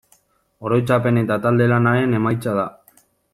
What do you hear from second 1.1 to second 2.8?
eta talde-lanaren emaitza da.